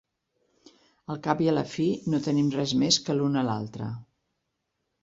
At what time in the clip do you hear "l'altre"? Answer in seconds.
3.53-3.93